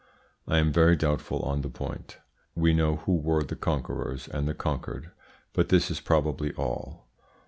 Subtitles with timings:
[0.47, 2.17] I am very doubtful on the point.
[2.55, 5.11] We know who were the conquerors and the conquered,
[5.53, 7.07] but this is probably all.